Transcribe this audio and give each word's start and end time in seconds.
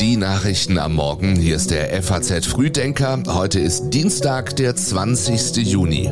Die 0.00 0.16
Nachrichten 0.16 0.78
am 0.78 0.94
Morgen. 0.94 1.36
Hier 1.36 1.56
ist 1.56 1.70
der 1.70 2.02
FAZ 2.02 2.46
Frühdenker. 2.46 3.22
Heute 3.28 3.60
ist 3.60 3.90
Dienstag, 3.90 4.56
der 4.56 4.74
20. 4.74 5.66
Juni. 5.66 6.10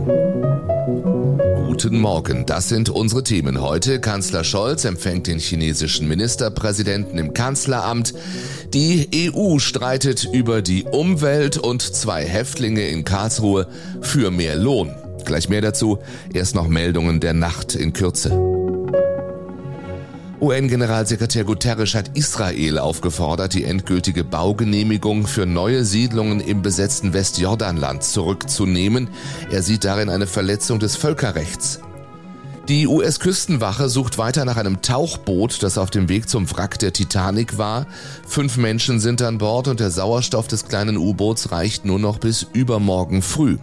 Guten 1.66 1.98
Morgen, 1.98 2.44
das 2.44 2.68
sind 2.68 2.90
unsere 2.90 3.24
Themen 3.24 3.62
heute. 3.62 4.02
Kanzler 4.02 4.44
Scholz 4.44 4.84
empfängt 4.84 5.28
den 5.28 5.38
chinesischen 5.38 6.06
Ministerpräsidenten 6.06 7.16
im 7.16 7.32
Kanzleramt. 7.32 8.12
Die 8.74 9.32
EU 9.34 9.58
streitet 9.60 10.28
über 10.30 10.60
die 10.60 10.84
Umwelt 10.84 11.56
und 11.56 11.80
zwei 11.80 12.22
Häftlinge 12.22 12.86
in 12.86 13.04
Karlsruhe 13.04 13.66
für 14.02 14.30
mehr 14.30 14.56
Lohn. 14.56 14.94
Gleich 15.24 15.48
mehr 15.48 15.62
dazu, 15.62 16.00
erst 16.34 16.54
noch 16.54 16.68
Meldungen 16.68 17.18
der 17.18 17.32
Nacht 17.32 17.74
in 17.74 17.94
Kürze. 17.94 18.59
UN-Generalsekretär 20.40 21.44
Guterres 21.44 21.94
hat 21.94 22.16
Israel 22.16 22.78
aufgefordert, 22.78 23.52
die 23.52 23.64
endgültige 23.64 24.24
Baugenehmigung 24.24 25.26
für 25.26 25.44
neue 25.44 25.84
Siedlungen 25.84 26.40
im 26.40 26.62
besetzten 26.62 27.12
Westjordanland 27.12 28.02
zurückzunehmen. 28.02 29.08
Er 29.50 29.62
sieht 29.62 29.84
darin 29.84 30.08
eine 30.08 30.26
Verletzung 30.26 30.78
des 30.78 30.96
Völkerrechts. 30.96 31.80
Die 32.68 32.86
US-Küstenwache 32.86 33.90
sucht 33.90 34.16
weiter 34.16 34.46
nach 34.46 34.56
einem 34.56 34.80
Tauchboot, 34.80 35.62
das 35.62 35.76
auf 35.76 35.90
dem 35.90 36.08
Weg 36.08 36.28
zum 36.28 36.50
Wrack 36.50 36.78
der 36.78 36.94
Titanic 36.94 37.58
war. 37.58 37.86
Fünf 38.26 38.56
Menschen 38.56 38.98
sind 38.98 39.20
an 39.20 39.38
Bord 39.38 39.68
und 39.68 39.80
der 39.80 39.90
Sauerstoff 39.90 40.48
des 40.48 40.66
kleinen 40.68 40.96
U-Boots 40.96 41.52
reicht 41.52 41.84
nur 41.84 41.98
noch 41.98 42.18
bis 42.18 42.46
übermorgen 42.54 43.20
früh. 43.20 43.58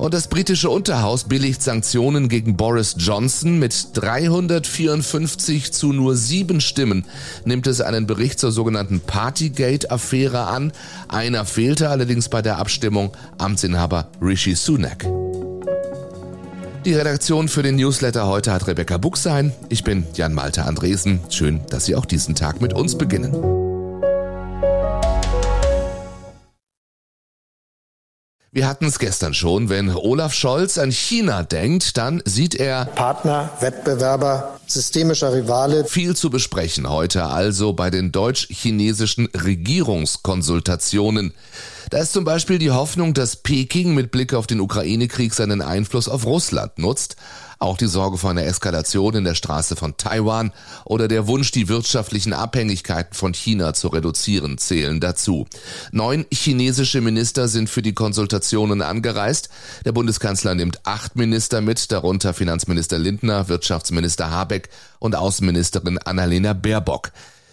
Und 0.00 0.14
das 0.14 0.28
britische 0.28 0.70
Unterhaus 0.70 1.24
billigt 1.24 1.62
Sanktionen 1.62 2.30
gegen 2.30 2.56
Boris 2.56 2.94
Johnson. 2.96 3.58
Mit 3.58 3.88
354 3.92 5.74
zu 5.74 5.92
nur 5.92 6.16
sieben 6.16 6.62
Stimmen 6.62 7.04
nimmt 7.44 7.66
es 7.66 7.82
einen 7.82 8.06
Bericht 8.06 8.40
zur 8.40 8.50
sogenannten 8.50 9.00
Partygate-Affäre 9.00 10.46
an. 10.46 10.72
Einer 11.08 11.44
fehlte 11.44 11.90
allerdings 11.90 12.30
bei 12.30 12.40
der 12.40 12.56
Abstimmung, 12.56 13.14
Amtsinhaber 13.36 14.08
Rishi 14.22 14.54
Sunak. 14.54 15.06
Die 16.86 16.94
Redaktion 16.94 17.48
für 17.48 17.62
den 17.62 17.76
Newsletter 17.76 18.26
heute 18.26 18.52
hat 18.52 18.66
Rebecca 18.68 18.96
Buchsein. 18.96 19.52
Ich 19.68 19.84
bin 19.84 20.06
Jan 20.14 20.32
Malte 20.32 20.64
Andresen. 20.64 21.20
Schön, 21.28 21.60
dass 21.68 21.84
Sie 21.84 21.94
auch 21.94 22.06
diesen 22.06 22.34
Tag 22.34 22.62
mit 22.62 22.72
uns 22.72 22.96
beginnen. 22.96 23.69
Wir 28.52 28.66
hatten 28.66 28.86
es 28.86 28.98
gestern 28.98 29.32
schon, 29.32 29.68
wenn 29.68 29.94
Olaf 29.94 30.34
Scholz 30.34 30.76
an 30.76 30.90
China 30.90 31.44
denkt, 31.44 31.96
dann 31.96 32.20
sieht 32.24 32.56
er 32.56 32.84
Partner, 32.84 33.48
Wettbewerber, 33.60 34.58
systemischer 34.66 35.32
Rivale. 35.32 35.84
Viel 35.84 36.16
zu 36.16 36.30
besprechen 36.30 36.90
heute 36.90 37.26
also 37.26 37.74
bei 37.74 37.90
den 37.90 38.10
deutsch-chinesischen 38.10 39.26
Regierungskonsultationen. 39.26 41.32
Da 41.90 41.98
ist 41.98 42.12
zum 42.12 42.22
Beispiel 42.22 42.60
die 42.60 42.70
Hoffnung, 42.70 43.14
dass 43.14 43.34
Peking 43.34 43.96
mit 43.96 44.12
Blick 44.12 44.32
auf 44.32 44.46
den 44.46 44.60
Ukraine-Krieg 44.60 45.34
seinen 45.34 45.60
Einfluss 45.60 46.08
auf 46.08 46.24
Russland 46.24 46.78
nutzt. 46.78 47.16
Auch 47.58 47.76
die 47.76 47.88
Sorge 47.88 48.16
vor 48.16 48.30
einer 48.30 48.44
Eskalation 48.44 49.16
in 49.16 49.24
der 49.24 49.34
Straße 49.34 49.74
von 49.74 49.96
Taiwan 49.96 50.52
oder 50.84 51.08
der 51.08 51.26
Wunsch, 51.26 51.50
die 51.50 51.68
wirtschaftlichen 51.68 52.32
Abhängigkeiten 52.32 53.14
von 53.14 53.34
China 53.34 53.74
zu 53.74 53.88
reduzieren, 53.88 54.56
zählen 54.56 55.00
dazu. 55.00 55.46
Neun 55.90 56.26
chinesische 56.32 57.00
Minister 57.00 57.48
sind 57.48 57.68
für 57.68 57.82
die 57.82 57.92
Konsultationen 57.92 58.82
angereist. 58.82 59.48
Der 59.84 59.90
Bundeskanzler 59.90 60.54
nimmt 60.54 60.86
acht 60.86 61.16
Minister 61.16 61.60
mit, 61.60 61.90
darunter 61.90 62.34
Finanzminister 62.34 63.00
Lindner, 63.00 63.48
Wirtschaftsminister 63.48 64.30
Habeck 64.30 64.68
und 65.00 65.16
Außenministerin 65.16 65.98
Annalena 65.98 66.52
Baerbock. 66.52 67.10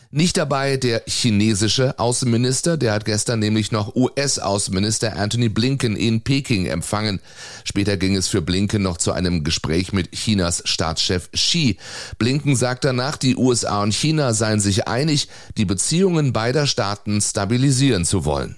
Nicht 0.10 0.38
dabei 0.38 0.78
der 0.78 1.04
chinesische 1.06 2.00
Außenminister, 2.00 2.78
der 2.78 2.94
hat 2.94 3.04
gestern 3.04 3.40
nämlich 3.40 3.74
noch 3.74 3.94
US-Außenminister 3.94 5.18
Anthony 5.18 5.50
Blinken 5.50 5.98
in 5.98 6.22
Peking 6.22 6.66
empfangen. 6.66 7.20
Später 7.66 7.98
ging 7.98 8.16
es 8.16 8.30
für 8.30 8.42
Blinken 8.42 8.82
noch 8.82 8.96
zu 9.00 9.12
einem 9.12 9.44
Gespräch 9.44 9.92
mit 9.92 10.14
Chinas 10.14 10.62
Staatschef 10.64 11.30
Xi. 11.34 11.76
Blinken 12.20 12.56
sagt 12.56 12.86
danach, 12.86 13.18
die 13.18 13.36
USA 13.36 13.84
und 13.84 13.94
China 13.94 14.34
seien 14.34 14.62
sich 14.62 14.88
einig, 14.88 15.28
die 15.58 15.66
Beziehungen 15.66 16.32
beider 16.32 16.68
Staaten 16.68 17.20
stabilisieren 17.20 18.06
zu 18.06 18.24
wollen. 18.24 18.56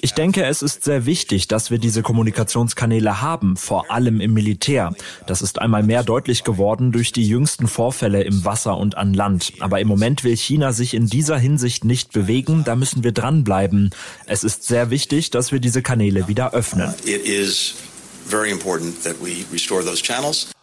Ich 0.00 0.14
denke, 0.14 0.44
es 0.44 0.62
ist 0.62 0.84
sehr 0.84 1.06
wichtig, 1.06 1.48
dass 1.48 1.72
wir 1.72 1.78
diese 1.78 2.02
Kommunikationskanäle 2.02 3.20
haben, 3.20 3.56
vor 3.56 3.90
allem 3.90 4.20
im 4.20 4.32
Militär. 4.32 4.94
Das 5.26 5.42
ist 5.42 5.58
einmal 5.58 5.82
mehr 5.82 6.04
deutlich 6.04 6.44
geworden 6.44 6.92
durch 6.92 7.10
die 7.10 7.26
jüngsten 7.26 7.66
Vorfälle 7.66 8.22
im 8.22 8.44
Wasser 8.44 8.76
und 8.76 8.96
an 8.96 9.07
an 9.08 9.14
Land. 9.14 9.52
Aber 9.60 9.80
im 9.80 9.88
Moment 9.88 10.24
will 10.24 10.36
China 10.36 10.72
sich 10.72 10.94
in 10.94 11.06
dieser 11.06 11.38
Hinsicht 11.38 11.84
nicht 11.84 12.12
bewegen. 12.12 12.62
Da 12.64 12.76
müssen 12.76 13.02
wir 13.04 13.12
dranbleiben. 13.12 13.90
Es 14.26 14.44
ist 14.44 14.64
sehr 14.64 14.90
wichtig, 14.90 15.30
dass 15.30 15.52
wir 15.52 15.60
diese 15.60 15.82
Kanäle 15.82 16.28
wieder 16.28 16.52
öffnen. 16.52 16.94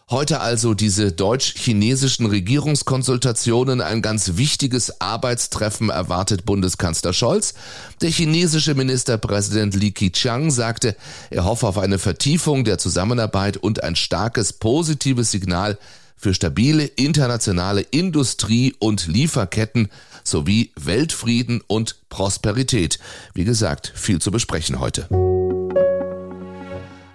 Heute 0.08 0.40
also 0.40 0.74
diese 0.74 1.10
deutsch-chinesischen 1.10 2.26
Regierungskonsultationen. 2.26 3.80
Ein 3.80 4.02
ganz 4.02 4.36
wichtiges 4.36 5.00
Arbeitstreffen 5.00 5.90
erwartet 5.90 6.44
Bundeskanzler 6.44 7.12
Scholz. 7.12 7.54
Der 8.02 8.10
chinesische 8.10 8.76
Ministerpräsident 8.76 9.74
Li 9.74 9.90
Keqiang 9.90 10.52
sagte, 10.52 10.94
er 11.30 11.44
hoffe 11.44 11.66
auf 11.66 11.78
eine 11.78 11.98
Vertiefung 11.98 12.62
der 12.62 12.78
Zusammenarbeit 12.78 13.56
und 13.56 13.82
ein 13.82 13.96
starkes 13.96 14.52
positives 14.52 15.32
Signal 15.32 15.76
für 16.16 16.34
stabile 16.34 16.84
internationale 16.84 17.82
Industrie- 17.82 18.74
und 18.78 19.06
Lieferketten 19.06 19.88
sowie 20.24 20.72
Weltfrieden 20.76 21.62
und 21.66 21.96
Prosperität. 22.08 22.98
Wie 23.34 23.44
gesagt, 23.44 23.92
viel 23.94 24.20
zu 24.20 24.30
besprechen 24.30 24.80
heute. 24.80 25.25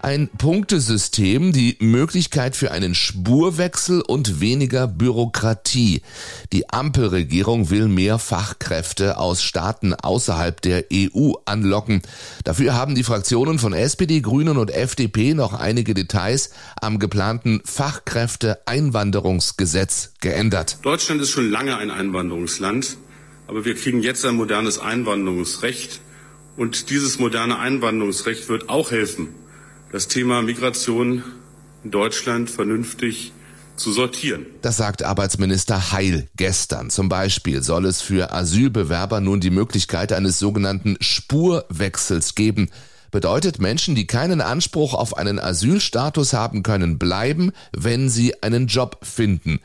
Ein 0.03 0.29
Punktesystem, 0.35 1.51
die 1.51 1.77
Möglichkeit 1.79 2.55
für 2.55 2.71
einen 2.71 2.95
Spurwechsel 2.95 4.01
und 4.01 4.41
weniger 4.41 4.87
Bürokratie. 4.87 6.01
Die 6.51 6.67
Ampelregierung 6.69 7.69
will 7.69 7.87
mehr 7.87 8.17
Fachkräfte 8.17 9.19
aus 9.19 9.43
Staaten 9.43 9.93
außerhalb 9.93 10.59
der 10.59 10.85
EU 10.91 11.33
anlocken. 11.45 12.01
Dafür 12.43 12.73
haben 12.73 12.95
die 12.95 13.03
Fraktionen 13.03 13.59
von 13.59 13.73
SPD, 13.73 14.21
Grünen 14.21 14.57
und 14.57 14.71
FDP 14.71 15.35
noch 15.35 15.53
einige 15.53 15.93
Details 15.93 16.49
am 16.81 16.97
geplanten 16.97 17.61
Fachkräfteeinwanderungsgesetz 17.63 20.13
geändert. 20.19 20.79
Deutschland 20.81 21.21
ist 21.21 21.29
schon 21.29 21.51
lange 21.51 21.77
ein 21.77 21.91
Einwanderungsland, 21.91 22.97
aber 23.45 23.65
wir 23.65 23.75
kriegen 23.75 24.01
jetzt 24.01 24.25
ein 24.25 24.33
modernes 24.33 24.79
Einwanderungsrecht 24.79 26.01
und 26.57 26.89
dieses 26.89 27.19
moderne 27.19 27.59
Einwanderungsrecht 27.59 28.49
wird 28.49 28.67
auch 28.67 28.89
helfen, 28.89 29.27
das 29.91 30.07
Thema 30.07 30.41
Migration 30.41 31.23
in 31.83 31.91
Deutschland 31.91 32.49
vernünftig 32.49 33.33
zu 33.75 33.91
sortieren. 33.91 34.45
Das 34.61 34.77
sagt 34.77 35.03
Arbeitsminister 35.03 35.91
Heil 35.91 36.27
gestern. 36.35 36.89
Zum 36.89 37.09
Beispiel 37.09 37.63
soll 37.63 37.85
es 37.85 38.01
für 38.01 38.31
Asylbewerber 38.31 39.21
nun 39.21 39.39
die 39.39 39.49
Möglichkeit 39.49 40.13
eines 40.13 40.39
sogenannten 40.39 40.97
Spurwechsels 41.01 42.35
geben. 42.35 42.69
Bedeutet, 43.09 43.59
Menschen, 43.59 43.95
die 43.95 44.07
keinen 44.07 44.39
Anspruch 44.39 44.93
auf 44.93 45.17
einen 45.17 45.39
Asylstatus 45.39 46.33
haben 46.33 46.63
können, 46.63 46.97
bleiben, 46.97 47.51
wenn 47.75 48.09
sie 48.09 48.41
einen 48.41 48.67
Job 48.67 48.99
finden. 49.01 49.59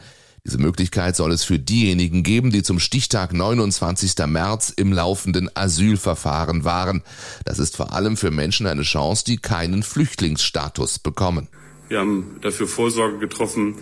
Diese 0.47 0.59
Möglichkeit 0.59 1.17
soll 1.17 1.33
es 1.33 1.43
für 1.43 1.59
diejenigen 1.59 2.23
geben, 2.23 2.53
die 2.53 2.63
zum 2.63 2.79
Stichtag 2.79 3.33
29. 3.33 4.15
März 4.29 4.73
im 4.77 4.93
laufenden 4.93 5.51
Asylverfahren 5.55 6.63
waren. 6.63 7.03
Das 7.45 7.59
ist 7.59 7.77
vor 7.77 7.93
allem 7.93 8.17
für 8.17 8.31
Menschen 8.31 8.69
eine 8.69 8.83
Chance, 8.83 9.25
die 9.25 9.39
keinen 9.39 9.83
Flüchtlingsstatus 9.83 11.01
bekommen. 11.01 11.49
Wir 11.89 11.99
haben 11.99 12.37
dafür 12.43 12.69
Vorsorge 12.69 13.19
getroffen, 13.19 13.75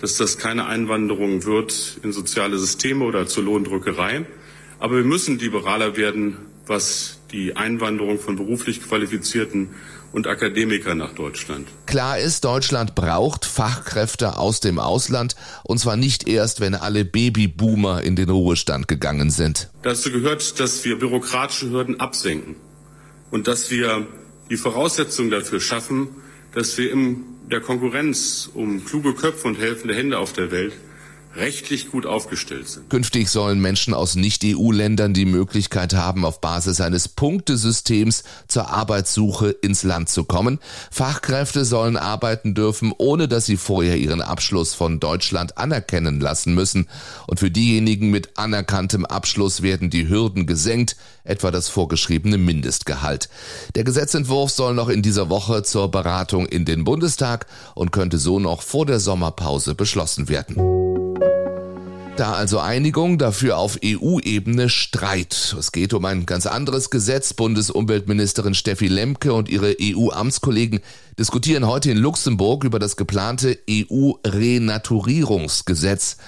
dass 0.00 0.16
das 0.16 0.38
keine 0.38 0.66
Einwanderung 0.66 1.44
wird 1.44 1.98
in 2.04 2.12
soziale 2.12 2.56
Systeme 2.56 3.04
oder 3.04 3.26
zur 3.26 3.42
Lohndrückerei. 3.42 4.24
Aber 4.78 4.98
wir 4.98 5.04
müssen 5.04 5.40
liberaler 5.40 5.96
werden, 5.96 6.36
was 6.68 7.18
die 7.32 7.56
Einwanderung 7.56 8.20
von 8.20 8.36
beruflich 8.36 8.80
Qualifizierten 8.80 9.70
und 10.12 10.26
Akademiker 10.26 10.94
nach 10.94 11.14
Deutschland. 11.14 11.68
Klar 11.86 12.18
ist, 12.18 12.44
Deutschland 12.44 12.94
braucht 12.94 13.44
Fachkräfte 13.44 14.36
aus 14.36 14.60
dem 14.60 14.78
Ausland 14.78 15.34
und 15.64 15.78
zwar 15.78 15.96
nicht 15.96 16.28
erst, 16.28 16.60
wenn 16.60 16.74
alle 16.74 17.04
Babyboomer 17.04 18.02
in 18.02 18.16
den 18.16 18.28
Ruhestand 18.28 18.88
gegangen 18.88 19.30
sind. 19.30 19.70
Dazu 19.82 20.10
gehört, 20.10 20.60
dass 20.60 20.84
wir 20.84 20.98
bürokratische 20.98 21.70
Hürden 21.70 22.00
absenken 22.00 22.56
und 23.30 23.48
dass 23.48 23.70
wir 23.70 24.06
die 24.50 24.56
Voraussetzungen 24.56 25.30
dafür 25.30 25.60
schaffen, 25.60 26.08
dass 26.54 26.76
wir 26.76 26.92
in 26.92 27.24
der 27.50 27.60
Konkurrenz 27.60 28.50
um 28.52 28.84
kluge 28.84 29.14
Köpfe 29.14 29.48
und 29.48 29.58
helfende 29.58 29.94
Hände 29.94 30.18
auf 30.18 30.32
der 30.32 30.50
Welt 30.50 30.74
rechtlich 31.34 31.90
gut 31.90 32.06
aufgestellt 32.06 32.68
sind. 32.68 32.90
Künftig 32.90 33.28
sollen 33.28 33.60
Menschen 33.60 33.94
aus 33.94 34.16
Nicht-EU-Ländern 34.16 35.14
die 35.14 35.24
Möglichkeit 35.24 35.94
haben, 35.94 36.24
auf 36.24 36.40
Basis 36.40 36.80
eines 36.80 37.08
Punktesystems 37.08 38.24
zur 38.48 38.70
Arbeitssuche 38.70 39.50
ins 39.50 39.82
Land 39.82 40.08
zu 40.08 40.24
kommen. 40.24 40.58
Fachkräfte 40.90 41.64
sollen 41.64 41.96
arbeiten 41.96 42.54
dürfen, 42.54 42.92
ohne 42.96 43.28
dass 43.28 43.46
sie 43.46 43.56
vorher 43.56 43.96
ihren 43.96 44.20
Abschluss 44.20 44.74
von 44.74 45.00
Deutschland 45.00 45.58
anerkennen 45.58 46.20
lassen 46.20 46.54
müssen. 46.54 46.88
Und 47.26 47.40
für 47.40 47.50
diejenigen 47.50 48.10
mit 48.10 48.36
anerkanntem 48.36 49.06
Abschluss 49.06 49.62
werden 49.62 49.90
die 49.90 50.08
Hürden 50.08 50.46
gesenkt, 50.46 50.96
etwa 51.24 51.50
das 51.50 51.68
vorgeschriebene 51.68 52.36
Mindestgehalt. 52.36 53.28
Der 53.74 53.84
Gesetzentwurf 53.84 54.50
soll 54.50 54.74
noch 54.74 54.88
in 54.88 55.02
dieser 55.02 55.30
Woche 55.30 55.62
zur 55.62 55.90
Beratung 55.90 56.46
in 56.46 56.64
den 56.64 56.84
Bundestag 56.84 57.46
und 57.74 57.92
könnte 57.92 58.18
so 58.18 58.38
noch 58.38 58.62
vor 58.62 58.86
der 58.86 59.00
Sommerpause 59.00 59.74
beschlossen 59.74 60.28
werden. 60.28 60.81
Da 62.22 62.34
also 62.34 62.60
Einigung, 62.60 63.18
dafür 63.18 63.58
auf 63.58 63.80
EU-Ebene 63.84 64.68
Streit. 64.68 65.56
Es 65.58 65.72
geht 65.72 65.92
um 65.92 66.04
ein 66.04 66.24
ganz 66.24 66.46
anderes 66.46 66.90
Gesetz. 66.90 67.34
Bundesumweltministerin 67.34 68.54
Steffi 68.54 68.86
Lemke 68.86 69.32
und 69.32 69.48
ihre 69.48 69.74
EU-Amtskollegen 69.82 70.78
diskutieren 71.18 71.66
heute 71.66 71.90
in 71.90 71.98
Luxemburg 71.98 72.62
über 72.62 72.78
das 72.78 72.94
geplante 72.94 73.58
EU-Renaturierungsgesetz. 73.68 76.18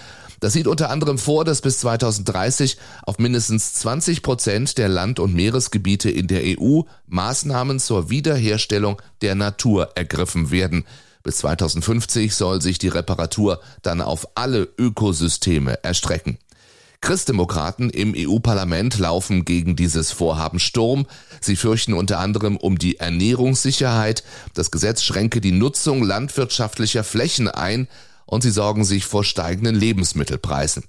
Das 0.41 0.53
sieht 0.53 0.67
unter 0.67 0.91
anderem 0.91 1.17
vor, 1.17 1.45
dass 1.45 1.61
bis 1.61 1.79
2030 1.79 2.77
auf 3.05 3.21
mindestens 3.21 3.75
20 3.75 4.23
Prozent 4.23 4.79
der 4.79 4.89
Land- 4.89 5.21
und 5.21 5.33
Meeresgebiete 5.33 6.11
in 6.11 6.27
der 6.27 6.43
EU 6.59 6.81
Maßnahmen 7.07 7.79
zur 7.79 8.11
Wiederherstellung 8.11 9.01
der 9.23 9.37
Natur 9.37 9.91
ergriffen 9.95 10.51
werden. 10.51 10.85
Bis 11.25 11.39
2050 11.39 12.35
soll 12.35 12.61
sich 12.61 12.79
die 12.79 12.89
Reparatur 12.89 13.61
dann 13.81 14.03
auf 14.03 14.29
alle 14.37 14.69
Ökosysteme 14.79 15.83
erstrecken. 15.83 16.37
Christdemokraten 17.01 17.89
im 17.91 18.15
EU-Parlament 18.17 18.99
laufen 18.99 19.47
gegen 19.47 19.75
dieses 19.75 20.13
Vorhaben 20.13 20.59
Sturm. 20.59 21.07
Sie 21.41 21.57
fürchten 21.57 21.95
unter 21.95 22.19
anderem 22.19 22.59
um 22.59 22.79
die 22.79 22.99
Ernährungssicherheit. 22.99 24.23
Das 24.53 24.71
Gesetz 24.71 25.03
schränke 25.03 25.41
die 25.41 25.53
Nutzung 25.53 26.03
landwirtschaftlicher 26.03 27.05
Flächen 27.05 27.49
ein 27.49 27.89
und 28.27 28.43
sie 28.43 28.51
sorgen 28.51 28.85
sich 28.85 29.05
vor 29.05 29.25
steigenden 29.25 29.75
Lebensmittelpreisen. 29.75 30.85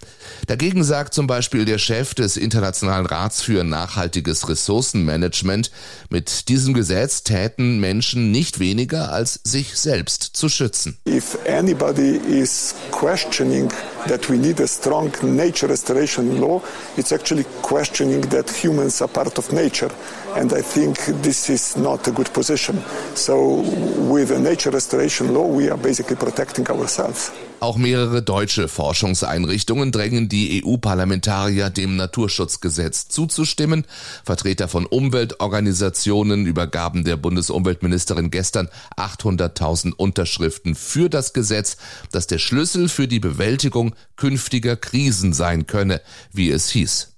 Dagegen 0.47 0.83
sagt 0.83 1.13
zum 1.13 1.27
Beispiel 1.27 1.65
der 1.65 1.77
Chef 1.77 2.13
des 2.13 2.37
Internationalen 2.37 3.05
Rats 3.05 3.41
für 3.41 3.63
nachhaltiges 3.63 4.49
Ressourcenmanagement, 4.49 5.71
mit 6.09 6.49
diesem 6.49 6.73
Gesetz 6.73 7.23
täten 7.23 7.79
Menschen 7.79 8.31
nicht 8.31 8.59
weniger, 8.59 9.11
als 9.11 9.39
sich 9.43 9.77
selbst 9.77 10.23
zu 10.23 10.49
schützen. 10.49 10.97
If 11.07 11.37
anybody 11.47 12.17
is 12.17 12.75
questioning 12.91 13.69
that 14.07 14.29
we 14.29 14.37
need 14.37 14.59
a 14.61 14.67
strong 14.67 15.11
nature 15.21 15.69
restoration 15.69 16.39
law, 16.39 16.61
it's 16.97 17.11
actually 17.11 17.45
questioning 17.61 18.21
that 18.29 18.49
humans 18.49 19.01
are 19.01 19.11
part 19.11 19.37
of 19.37 19.51
nature. 19.51 19.91
And 20.35 20.51
I 20.51 20.61
think 20.61 20.97
this 21.21 21.47
is 21.49 21.77
not 21.77 22.05
a 22.09 22.11
good 22.11 22.33
position. 22.33 22.83
So 23.13 23.63
with 24.09 24.31
a 24.31 24.39
nature 24.39 24.69
restoration 24.69 25.33
law, 25.33 25.47
we 25.47 25.69
are 25.69 25.77
basically 25.77 26.17
protecting 26.17 26.67
ourselves. 26.67 27.31
Auch 27.61 27.77
mehrere 27.77 28.21
deutsche 28.21 28.67
Forschungseinrichtungen 28.67 29.93
drängen 29.93 30.27
die 30.27 30.61
EU-Parlamentarier 30.61 31.69
dem 31.69 31.95
Naturschutzgesetz 31.95 33.07
zuzustimmen. 33.07 33.85
Vertreter 34.25 34.67
von 34.67 34.85
Umweltorganisationen 34.85 36.45
übergaben 36.45 37.05
der 37.05 37.15
Bundesumweltministerin 37.15 38.29
gestern 38.29 38.67
800.000 38.97 39.93
Unterschriften 39.93 40.75
für 40.75 41.09
das 41.09 41.31
Gesetz, 41.31 41.77
das 42.11 42.27
der 42.27 42.39
Schlüssel 42.39 42.89
für 42.89 43.07
die 43.07 43.21
Bewältigung 43.21 43.95
künftiger 44.17 44.75
Krisen 44.75 45.31
sein 45.31 45.65
könne, 45.65 46.01
wie 46.33 46.51
es 46.51 46.69
hieß. 46.69 47.14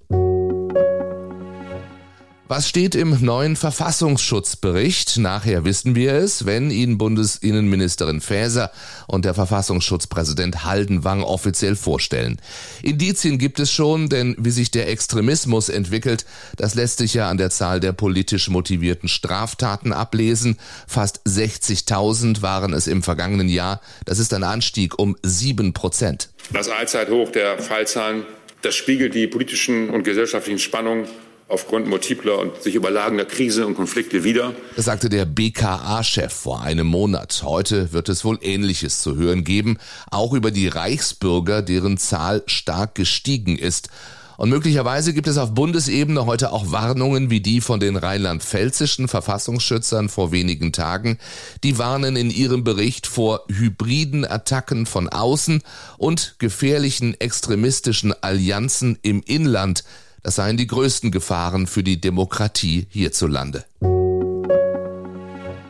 Was 2.49 2.69
steht 2.69 2.95
im 2.95 3.25
neuen 3.25 3.57
Verfassungsschutzbericht? 3.57 5.17
Nachher 5.17 5.65
wissen 5.65 5.95
wir 5.95 6.13
es, 6.13 6.45
wenn 6.45 6.71
ihn 6.71 6.97
Bundesinnenministerin 6.97 8.21
Faeser 8.21 8.71
und 9.05 9.25
der 9.25 9.33
Verfassungsschutzpräsident 9.33 10.63
Haldenwang 10.63 11.23
offiziell 11.23 11.75
vorstellen. 11.75 12.39
Indizien 12.81 13.37
gibt 13.37 13.59
es 13.59 13.69
schon, 13.69 14.07
denn 14.07 14.33
wie 14.39 14.51
sich 14.51 14.71
der 14.71 14.87
Extremismus 14.87 15.67
entwickelt, 15.67 16.25
das 16.55 16.73
lässt 16.73 16.99
sich 16.99 17.13
ja 17.15 17.29
an 17.29 17.37
der 17.37 17.49
Zahl 17.49 17.81
der 17.81 17.91
politisch 17.91 18.47
motivierten 18.47 19.09
Straftaten 19.09 19.91
ablesen. 19.91 20.57
Fast 20.87 21.19
60.000 21.27 22.41
waren 22.41 22.71
es 22.71 22.87
im 22.87 23.03
vergangenen 23.03 23.49
Jahr. 23.49 23.81
Das 24.05 24.19
ist 24.19 24.33
ein 24.33 24.45
Anstieg 24.45 24.97
um 24.97 25.17
sieben 25.21 25.73
Prozent. 25.73 26.29
Das 26.53 26.69
Allzeithoch 26.69 27.29
der 27.29 27.59
Fallzahlen, 27.59 28.23
das 28.61 28.73
spiegelt 28.73 29.15
die 29.15 29.27
politischen 29.27 29.89
und 29.89 30.03
gesellschaftlichen 30.03 30.59
Spannungen 30.59 31.09
aufgrund 31.49 31.87
multipler 31.87 32.39
und 32.39 32.61
sich 32.61 32.75
überlagender 32.75 33.25
Krisen 33.25 33.63
und 33.63 33.75
Konflikte 33.75 34.23
wieder. 34.23 34.53
Das 34.75 34.85
sagte 34.85 35.09
der 35.09 35.25
BKA-Chef 35.25 36.33
vor 36.33 36.61
einem 36.61 36.87
Monat. 36.87 37.41
Heute 37.43 37.93
wird 37.93 38.09
es 38.09 38.25
wohl 38.25 38.37
Ähnliches 38.41 39.01
zu 39.01 39.15
hören 39.15 39.43
geben, 39.43 39.77
auch 40.11 40.33
über 40.33 40.51
die 40.51 40.67
Reichsbürger, 40.67 41.61
deren 41.61 41.97
Zahl 41.97 42.43
stark 42.47 42.95
gestiegen 42.95 43.57
ist. 43.57 43.89
Und 44.37 44.49
möglicherweise 44.49 45.13
gibt 45.13 45.27
es 45.27 45.39
auf 45.39 45.55
Bundesebene 45.55 46.27
heute 46.27 46.51
auch 46.51 46.71
Warnungen 46.71 47.31
wie 47.31 47.41
die 47.41 47.59
von 47.59 47.79
den 47.79 47.95
rheinland-pfälzischen 47.95 49.07
Verfassungsschützern 49.07 50.09
vor 50.09 50.31
wenigen 50.31 50.71
Tagen. 50.71 51.17
Die 51.63 51.79
warnen 51.79 52.15
in 52.15 52.29
ihrem 52.29 52.63
Bericht 52.63 53.07
vor 53.07 53.45
hybriden 53.49 54.25
Attacken 54.25 54.85
von 54.85 55.09
außen 55.09 55.63
und 55.97 56.35
gefährlichen 56.37 57.19
extremistischen 57.19 58.13
Allianzen 58.21 58.99
im 59.01 59.23
Inland. 59.25 59.83
Das 60.23 60.35
seien 60.35 60.57
die 60.57 60.67
größten 60.67 61.11
Gefahren 61.11 61.67
für 61.67 61.83
die 61.83 62.01
Demokratie 62.01 62.87
hierzulande. 62.89 63.65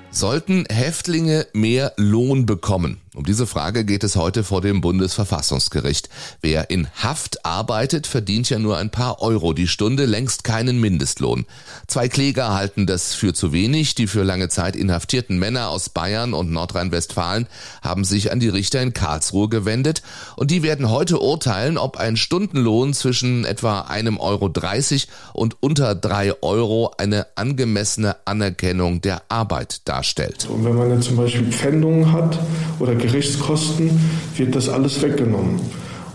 Sollten 0.09 0.65
Häftlinge 0.69 1.45
mehr 1.53 1.93
Lohn 1.97 2.45
bekommen? 2.45 3.01
Um 3.17 3.25
diese 3.25 3.47
Frage 3.47 3.83
geht 3.83 4.03
es 4.03 4.15
heute 4.15 4.43
vor 4.43 4.61
dem 4.61 4.79
Bundesverfassungsgericht. 4.79 6.07
Wer 6.41 6.69
in 6.69 6.87
Haft 7.01 7.43
arbeitet, 7.47 8.05
verdient 8.05 8.47
ja 8.51 8.59
nur 8.59 8.77
ein 8.77 8.91
paar 8.91 9.23
Euro 9.23 9.53
die 9.53 9.67
Stunde, 9.67 10.05
längst 10.05 10.43
keinen 10.43 10.79
Mindestlohn. 10.79 11.47
Zwei 11.87 12.09
Kläger 12.09 12.53
halten 12.53 12.85
das 12.85 13.15
für 13.15 13.33
zu 13.33 13.51
wenig. 13.51 13.95
Die 13.95 14.05
für 14.05 14.21
lange 14.21 14.49
Zeit 14.49 14.75
inhaftierten 14.75 15.39
Männer 15.39 15.69
aus 15.69 15.89
Bayern 15.89 16.35
und 16.35 16.51
Nordrhein-Westfalen 16.51 17.47
haben 17.81 18.03
sich 18.03 18.31
an 18.31 18.39
die 18.39 18.49
Richter 18.49 18.83
in 18.83 18.93
Karlsruhe 18.93 19.49
gewendet 19.49 20.03
und 20.35 20.51
die 20.51 20.61
werden 20.61 20.91
heute 20.91 21.19
urteilen, 21.19 21.79
ob 21.79 21.97
ein 21.97 22.17
Stundenlohn 22.17 22.93
zwischen 22.93 23.45
etwa 23.45 23.81
einem 23.81 24.19
Euro 24.19 24.47
30 24.47 25.07
und 25.33 25.57
unter 25.59 25.95
drei 25.95 26.39
Euro 26.43 26.91
eine 26.99 27.25
angemessene 27.33 28.15
Anerkennung 28.25 29.01
der 29.01 29.23
Arbeit 29.27 29.87
darstellt. 29.87 30.47
Und 30.47 30.63
wenn 30.63 30.75
man 30.75 30.91
jetzt 30.91 31.05
zum 31.05 31.17
Beispiel 31.17 31.51
Pfändungen 31.51 32.13
hat 32.13 32.37
oder 32.79 32.95
Gerichtskosten 33.07 33.99
wird 34.35 34.55
das 34.55 34.69
alles 34.69 35.01
weggenommen. 35.01 35.59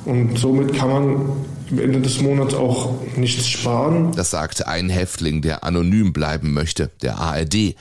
Und 0.04 0.38
somit 0.38 0.74
kann 0.74 0.88
man 0.88 1.46
am 1.70 1.78
Ende 1.78 2.00
des 2.00 2.20
Monats 2.20 2.54
auch 2.54 2.94
nichts 3.16 3.48
sparen. 3.48 4.12
Das 4.14 4.30
sagt 4.30 4.66
ein 4.66 4.90
Häftling, 4.90 5.42
der 5.42 5.64
anonym 5.64 6.12
bleiben 6.12 6.52
möchte, 6.52 6.90
der 7.00 7.18
ARD. 7.18 7.74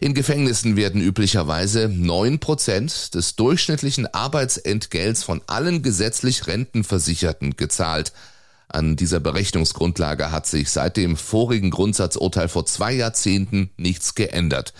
In 0.00 0.14
Gefängnissen 0.14 0.76
werden 0.76 1.00
üblicherweise 1.00 1.88
neun 1.88 2.38
Prozent 2.38 3.14
des 3.14 3.36
durchschnittlichen 3.36 4.12
Arbeitsentgelts 4.12 5.22
von 5.22 5.40
allen 5.46 5.82
gesetzlich 5.82 6.46
Rentenversicherten 6.46 7.56
gezahlt. 7.56 8.12
An 8.68 8.96
dieser 8.96 9.20
Berechnungsgrundlage 9.20 10.32
hat 10.32 10.46
sich 10.46 10.70
seit 10.70 10.96
dem 10.96 11.16
vorigen 11.16 11.70
Grundsatzurteil 11.70 12.48
vor 12.48 12.66
zwei 12.66 12.92
Jahrzehnten 12.92 13.70
nichts 13.76 14.14
geändert. 14.14 14.74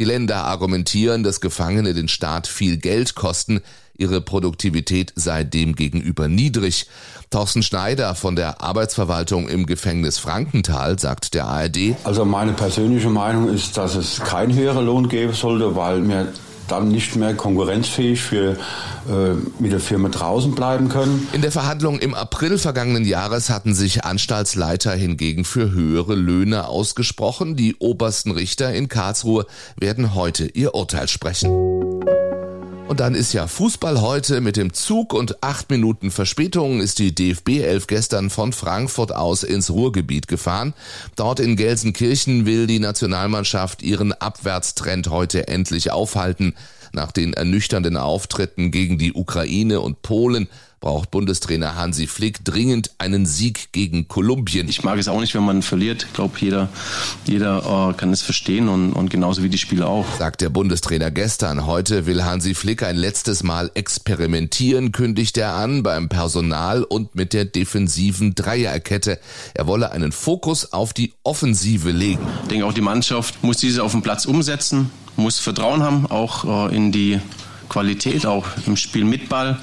Die 0.00 0.06
Länder 0.06 0.44
argumentieren, 0.44 1.22
dass 1.22 1.42
Gefangene 1.42 1.92
den 1.92 2.08
Staat 2.08 2.46
viel 2.46 2.78
Geld 2.78 3.14
kosten, 3.14 3.60
ihre 3.98 4.22
Produktivität 4.22 5.12
sei 5.14 5.44
demgegenüber 5.44 6.26
niedrig. 6.26 6.86
Thorsten 7.28 7.62
Schneider 7.62 8.14
von 8.14 8.34
der 8.34 8.62
Arbeitsverwaltung 8.62 9.46
im 9.46 9.66
Gefängnis 9.66 10.16
Frankenthal 10.18 10.98
sagt 10.98 11.34
der 11.34 11.44
ARD. 11.44 11.96
Also 12.04 12.24
meine 12.24 12.54
persönliche 12.54 13.10
Meinung 13.10 13.50
ist, 13.50 13.76
dass 13.76 13.94
es 13.94 14.20
keinen 14.20 14.54
höheren 14.54 14.86
Lohn 14.86 15.10
geben 15.10 15.34
sollte, 15.34 15.76
weil 15.76 16.00
mir 16.00 16.32
dann 16.70 16.88
nicht 16.88 17.16
mehr 17.16 17.34
konkurrenzfähig 17.34 18.20
für 18.20 18.52
äh, 19.08 19.34
mit 19.58 19.72
der 19.72 19.80
Firma 19.80 20.08
draußen 20.08 20.54
bleiben 20.54 20.88
können. 20.88 21.28
In 21.32 21.42
der 21.42 21.52
Verhandlung 21.52 21.98
im 21.98 22.14
April 22.14 22.58
vergangenen 22.58 23.04
Jahres 23.04 23.50
hatten 23.50 23.74
sich 23.74 24.04
Anstaltsleiter 24.04 24.92
hingegen 24.92 25.44
für 25.44 25.72
höhere 25.72 26.14
Löhne 26.14 26.68
ausgesprochen. 26.68 27.56
Die 27.56 27.76
obersten 27.78 28.30
Richter 28.30 28.72
in 28.72 28.88
Karlsruhe 28.88 29.46
werden 29.76 30.14
heute 30.14 30.46
ihr 30.46 30.74
Urteil 30.74 31.08
sprechen. 31.08 31.79
Und 32.90 32.98
dann 32.98 33.14
ist 33.14 33.32
ja 33.32 33.46
Fußball 33.46 34.00
heute 34.00 34.40
mit 34.40 34.56
dem 34.56 34.72
Zug 34.72 35.14
und 35.14 35.44
acht 35.44 35.70
Minuten 35.70 36.10
Verspätung 36.10 36.80
ist 36.80 36.98
die 36.98 37.14
DFB 37.14 37.60
11 37.60 37.86
gestern 37.86 38.30
von 38.30 38.52
Frankfurt 38.52 39.14
aus 39.14 39.44
ins 39.44 39.70
Ruhrgebiet 39.70 40.26
gefahren. 40.26 40.74
Dort 41.14 41.38
in 41.38 41.54
Gelsenkirchen 41.54 42.46
will 42.46 42.66
die 42.66 42.80
Nationalmannschaft 42.80 43.82
ihren 43.82 44.12
Abwärtstrend 44.12 45.08
heute 45.08 45.46
endlich 45.46 45.92
aufhalten. 45.92 46.56
Nach 46.92 47.12
den 47.12 47.32
ernüchternden 47.32 47.96
Auftritten 47.96 48.72
gegen 48.72 48.98
die 48.98 49.12
Ukraine 49.12 49.80
und 49.80 50.02
Polen 50.02 50.48
braucht 50.80 51.10
Bundestrainer 51.10 51.76
Hansi 51.76 52.06
Flick 52.06 52.42
dringend 52.44 52.90
einen 52.96 53.26
Sieg 53.26 53.72
gegen 53.72 54.08
Kolumbien. 54.08 54.68
Ich 54.68 54.82
mag 54.82 54.98
es 54.98 55.08
auch 55.08 55.20
nicht, 55.20 55.34
wenn 55.34 55.44
man 55.44 55.62
verliert. 55.62 56.04
Ich 56.04 56.12
glaube, 56.14 56.38
jeder, 56.40 56.70
jeder 57.26 57.90
äh, 57.90 57.92
kann 57.94 58.12
es 58.12 58.22
verstehen 58.22 58.68
und, 58.68 58.94
und 58.94 59.10
genauso 59.10 59.42
wie 59.42 59.50
die 59.50 59.58
Spieler 59.58 59.88
auch. 59.88 60.06
Sagt 60.18 60.40
der 60.40 60.48
Bundestrainer 60.48 61.10
gestern. 61.10 61.66
Heute 61.66 62.06
will 62.06 62.24
Hansi 62.24 62.54
Flick 62.54 62.82
ein 62.82 62.96
letztes 62.96 63.42
Mal 63.42 63.70
experimentieren, 63.74 64.90
kündigt 64.92 65.36
er 65.36 65.54
an, 65.54 65.82
beim 65.82 66.08
Personal 66.08 66.82
und 66.82 67.14
mit 67.14 67.34
der 67.34 67.44
defensiven 67.44 68.34
Dreierkette. 68.34 69.20
Er 69.52 69.66
wolle 69.66 69.92
einen 69.92 70.12
Fokus 70.12 70.72
auf 70.72 70.94
die 70.94 71.12
Offensive 71.24 71.90
legen. 71.90 72.26
Ich 72.44 72.48
denke, 72.48 72.64
auch 72.64 72.72
die 72.72 72.80
Mannschaft 72.80 73.42
muss 73.44 73.58
diese 73.58 73.84
auf 73.84 73.92
dem 73.92 74.00
Platz 74.00 74.24
umsetzen, 74.24 74.90
muss 75.16 75.38
Vertrauen 75.38 75.82
haben, 75.82 76.06
auch 76.06 76.70
äh, 76.70 76.74
in 76.74 76.90
die 76.90 77.20
Qualität, 77.68 78.24
auch 78.24 78.46
im 78.66 78.76
Spiel 78.76 79.04
mit 79.04 79.28
Ball 79.28 79.58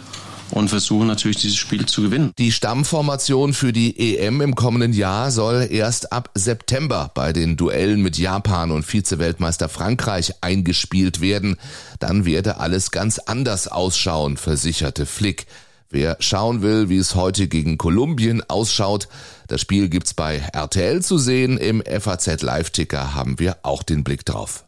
und 0.51 0.69
versuchen 0.69 1.07
natürlich 1.07 1.37
dieses 1.37 1.57
Spiel 1.57 1.85
zu 1.85 2.01
gewinnen. 2.01 2.31
Die 2.37 2.51
Stammformation 2.51 3.53
für 3.53 3.73
die 3.73 4.17
EM 4.17 4.41
im 4.41 4.55
kommenden 4.55 4.93
Jahr 4.93 5.31
soll 5.31 5.67
erst 5.69 6.11
ab 6.11 6.29
September 6.33 7.11
bei 7.13 7.33
den 7.33 7.57
Duellen 7.57 8.01
mit 8.01 8.17
Japan 8.17 8.71
und 8.71 8.83
Vize-Weltmeister 8.83 9.69
Frankreich 9.69 10.33
eingespielt 10.41 11.21
werden. 11.21 11.57
Dann 11.99 12.25
werde 12.25 12.59
alles 12.59 12.91
ganz 12.91 13.19
anders 13.19 13.67
ausschauen, 13.67 14.37
versicherte 14.37 15.05
Flick. 15.05 15.47
Wer 15.89 16.17
schauen 16.19 16.61
will, 16.61 16.89
wie 16.89 16.97
es 16.97 17.15
heute 17.15 17.47
gegen 17.47 17.77
Kolumbien 17.77 18.43
ausschaut, 18.49 19.07
das 19.47 19.61
Spiel 19.61 19.87
gibt's 19.87 20.13
bei 20.13 20.39
RTL 20.51 21.01
zu 21.01 21.17
sehen. 21.17 21.57
Im 21.57 21.81
FAZ 21.81 22.41
Live-Ticker 22.41 23.15
haben 23.15 23.39
wir 23.39 23.57
auch 23.63 23.83
den 23.83 24.03
Blick 24.03 24.25
drauf. 24.25 24.66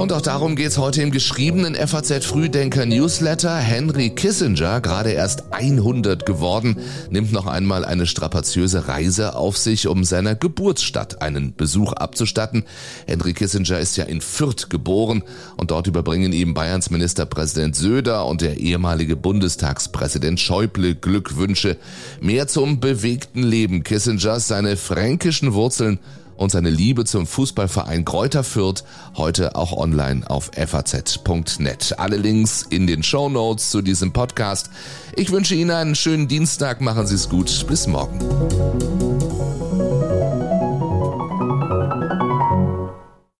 Und 0.00 0.14
auch 0.14 0.22
darum 0.22 0.56
geht's 0.56 0.78
heute 0.78 1.02
im 1.02 1.10
geschriebenen 1.10 1.74
FAZ 1.74 2.24
Frühdenker 2.24 2.86
Newsletter. 2.86 3.54
Henry 3.58 4.08
Kissinger, 4.08 4.80
gerade 4.80 5.10
erst 5.10 5.52
100 5.52 6.24
geworden, 6.24 6.78
nimmt 7.10 7.32
noch 7.32 7.46
einmal 7.46 7.84
eine 7.84 8.06
strapaziöse 8.06 8.88
Reise 8.88 9.36
auf 9.36 9.58
sich, 9.58 9.88
um 9.88 10.04
seiner 10.04 10.34
Geburtsstadt 10.34 11.20
einen 11.20 11.54
Besuch 11.54 11.92
abzustatten. 11.92 12.64
Henry 13.06 13.34
Kissinger 13.34 13.78
ist 13.78 13.98
ja 13.98 14.04
in 14.04 14.22
Fürth 14.22 14.70
geboren 14.70 15.22
und 15.58 15.70
dort 15.70 15.86
überbringen 15.86 16.32
ihm 16.32 16.54
Bayerns 16.54 16.88
Ministerpräsident 16.88 17.76
Söder 17.76 18.24
und 18.24 18.40
der 18.40 18.56
ehemalige 18.56 19.16
Bundestagspräsident 19.16 20.40
Schäuble 20.40 20.94
Glückwünsche. 20.94 21.76
Mehr 22.22 22.48
zum 22.48 22.80
bewegten 22.80 23.42
Leben 23.42 23.82
Kissingers, 23.82 24.48
seine 24.48 24.78
fränkischen 24.78 25.52
Wurzeln 25.52 25.98
und 26.40 26.50
seine 26.50 26.70
Liebe 26.70 27.04
zum 27.04 27.26
Fußballverein 27.26 28.06
Kräuter 28.06 28.42
Fürth 28.42 28.82
heute 29.14 29.56
auch 29.56 29.76
online 29.76 30.28
auf 30.28 30.50
faz.net. 30.54 31.98
Alle 31.98 32.16
Links 32.16 32.66
in 32.70 32.86
den 32.86 33.02
Show 33.02 33.28
Notes 33.28 33.70
zu 33.70 33.82
diesem 33.82 34.14
Podcast. 34.14 34.70
Ich 35.16 35.30
wünsche 35.32 35.54
Ihnen 35.54 35.70
einen 35.70 35.94
schönen 35.94 36.28
Dienstag, 36.28 36.80
machen 36.80 37.06
Sie 37.06 37.14
es 37.14 37.28
gut, 37.28 37.66
bis 37.68 37.86
morgen. 37.86 38.18